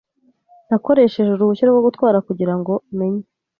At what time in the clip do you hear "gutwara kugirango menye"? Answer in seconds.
1.87-3.23